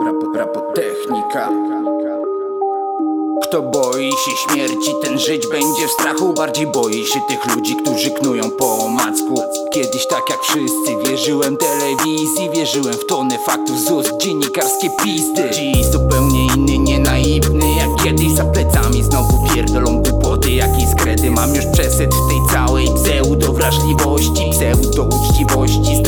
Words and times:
Milka 0.00 1.48
kto 3.42 3.62
boi 3.62 4.10
się 4.10 4.30
śmierci, 4.36 4.94
ten 5.02 5.18
żyć 5.18 5.46
będzie 5.46 5.86
w 5.88 5.90
strachu. 5.90 6.32
Bardziej 6.32 6.66
boi 6.66 7.06
się 7.06 7.20
tych 7.28 7.56
ludzi, 7.56 7.76
którzy 7.76 8.10
knują 8.10 8.50
po 8.50 8.84
omacku. 8.84 9.42
Kiedyś 9.72 10.06
tak 10.06 10.30
jak 10.30 10.40
wszyscy 10.42 10.96
wierzyłem 11.04 11.56
telewizji 11.56 12.50
Wierzyłem 12.54 12.94
w 12.94 13.06
tony 13.06 13.38
faktów 13.46 13.80
z 13.80 13.90
ust 13.90 14.16
dziennikarskie 14.20 14.90
pizdy. 15.04 15.50
Dziś 15.52 15.86
zupełnie 15.86 16.46
inny, 16.46 16.78
nie 16.78 16.98
naiwny 16.98 17.74
Jak 17.74 18.04
kiedyś 18.04 18.32
za 18.32 18.44
plecami 18.44 19.02
znowu 19.02 19.54
pierdolą 19.54 20.02
głupoty 20.02 20.50
Jakieś 20.50 20.88
skredy. 20.88 21.30
Mam 21.30 21.54
już 21.54 21.66
przesyt 21.72 22.14
w 22.14 22.28
tej 22.28 22.38
całej 22.52 22.86
pseudo-wrażliwości 22.86 24.50
Pseudo-uczciwości, 24.50 25.96
znaczy 25.96 26.07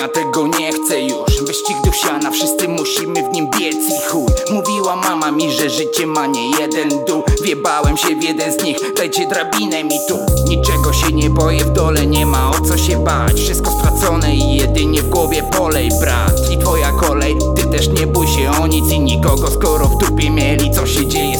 tego 0.00 0.46
nie 0.46 0.72
chcę 0.72 1.00
już. 1.00 1.42
Wyścig 1.46 1.76
do 1.84 1.92
siana, 1.92 2.30
wszyscy 2.30 2.68
musimy 2.68 3.22
w 3.22 3.32
nim 3.32 3.50
biec 3.58 3.76
i 3.76 4.10
chuj. 4.10 4.26
Mówiła 4.50 4.96
mama 4.96 5.30
mi, 5.30 5.52
że 5.52 5.70
życie 5.70 6.06
ma 6.06 6.26
nie 6.26 6.50
jeden 6.50 6.88
dół. 7.04 7.22
Wjebałem 7.42 7.96
się 7.96 8.16
w 8.16 8.22
jeden 8.22 8.52
z 8.52 8.64
nich, 8.64 8.76
dajcie 8.96 9.26
drabinę 9.26 9.84
mi 9.84 9.98
tu. 10.08 10.18
Niczego 10.48 10.92
się 10.92 11.12
nie 11.12 11.30
boję, 11.30 11.64
w 11.64 11.70
dole 11.72 12.06
nie 12.06 12.26
ma 12.26 12.50
o 12.50 12.60
co 12.60 12.78
się 12.78 13.04
bać. 13.04 13.40
Wszystko 13.40 13.70
stracone 13.70 14.36
i 14.36 14.56
jedynie 14.56 15.02
w 15.02 15.08
głowie 15.08 15.42
polej 15.42 15.88
brat. 16.00 16.50
I 16.50 16.58
twoja 16.58 16.92
kolej, 16.92 17.36
ty 17.56 17.66
też 17.66 17.88
nie 17.88 18.06
bój 18.06 18.26
się 18.26 18.50
o 18.62 18.66
nic 18.66 18.92
i 18.92 19.00
nikogo 19.00 19.50
Skoro 19.50 19.88
w 19.88 19.98
dupie 19.98 20.30
mieli, 20.30 20.70
co 20.70 20.86
się 20.86 21.06
dzieje 21.06 21.31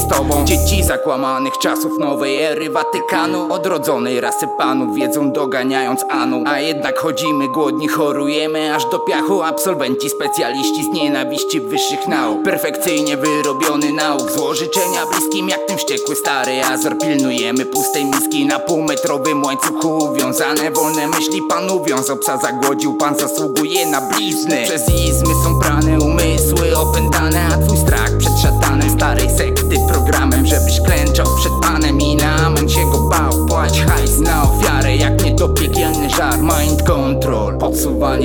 Dzieci 0.44 0.84
zakłamanych 0.84 1.58
czasów 1.58 1.98
nowej 1.98 2.42
ery 2.42 2.70
Watykanu. 2.70 3.52
Odrodzonej 3.52 4.20
rasy 4.20 4.46
panów 4.58 4.94
wiedzą 4.94 5.32
doganiając 5.32 6.00
Anu. 6.10 6.44
A 6.46 6.60
jednak 6.60 6.98
chodzimy 6.98 7.48
głodni, 7.48 7.88
chorujemy 7.88 8.74
aż 8.74 8.84
do 8.90 8.98
piachu. 8.98 9.42
Absolwenci, 9.42 10.10
specjaliści 10.10 10.84
z 10.84 10.94
nienawiści 10.94 11.60
wyższych 11.60 12.08
nauk. 12.08 12.42
Perfekcyjnie 12.44 13.16
wyrobiony 13.16 13.92
nauk. 13.92 14.30
Złożyczenia 14.30 15.06
bliskim 15.06 15.48
jak 15.48 15.60
ten 15.66 15.78
wściekły 15.78 16.16
stary 16.16 16.64
Azor. 16.64 16.98
Pilnujemy 16.98 17.66
pustej 17.66 18.04
miski 18.04 18.46
na 18.46 18.58
półmetrowym 18.58 19.44
łańcuchu. 19.44 20.14
Wiązane 20.14 20.70
wolne 20.70 21.06
myśli 21.06 21.42
panu 21.48 21.84
wiązał 21.84 22.16
Psa 22.16 22.36
zagłodził, 22.36 22.94
pan 22.94 23.18
zasługuje 23.18 23.86
na 23.86 24.00
blizny. 24.00 24.62
Przez 24.64 24.82
izmy 24.88 25.34
są 25.44 25.58
brane 25.58 25.98
umysły 25.98 26.76
opętane 26.76 27.51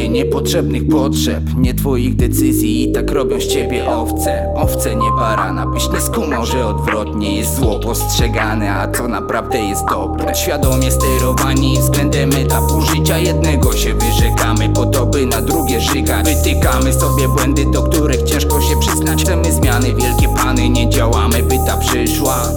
niepotrzebnych 0.10 0.88
potrzeb 0.88 1.44
Nie 1.58 1.74
twoich 1.74 2.16
decyzji 2.16 2.84
i 2.84 2.92
tak 2.92 3.12
robią 3.12 3.42
z 3.42 3.48
ciebie 3.48 3.90
owce. 3.90 4.54
Owce 4.56 4.96
nie 4.96 5.10
barana 5.20 5.66
Byś 5.66 5.90
nie 5.90 6.02
skumał, 6.02 6.46
że 6.46 6.66
odwrotnie 6.66 7.38
jest 7.38 7.56
zło 7.56 7.80
postrzegane 7.80 8.74
A 8.74 8.92
co 8.92 9.08
naprawdę 9.08 9.60
jest 9.60 9.86
dobre. 9.90 10.36
Świadomie 10.36 10.92
sterowani 10.92 11.78
względem 11.80 12.30
etapu 12.34 12.82
życia 12.82 13.18
Jednego 13.18 13.74
się 13.74 13.94
wyrzekamy 13.94 14.70
po 14.70 14.86
to 14.86 15.06
by 15.06 15.26
na 15.26 15.42
drugie 15.42 15.82
żygać. 15.82 16.26
Wytykamy 16.26 16.94
sobie 16.94 17.28
błędy, 17.28 17.66
do 17.74 17.84
których 17.84 18.24
ciężko 18.24 18.62
się 18.62 18.80
przyznać. 18.80 19.24
Chcemy 19.24 19.52
zmiany, 19.52 19.88
wielkie 19.96 20.28
plany 20.36 20.70
Nie 20.70 20.90
działamy 20.90 21.44
by 21.44 21.56
ta 21.68 21.78
przyszła 21.78 22.52